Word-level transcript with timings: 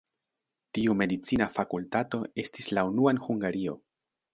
Tiu 0.77 0.95
medicina 1.01 1.49
fakultato 1.59 2.23
estis 2.47 2.75
la 2.77 2.89
unua 2.95 3.17
en 3.17 3.25
Hungario. 3.29 3.83